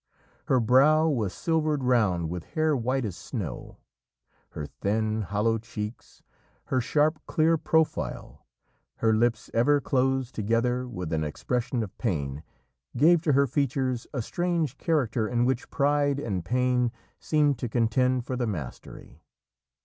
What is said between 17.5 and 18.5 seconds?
to contend for the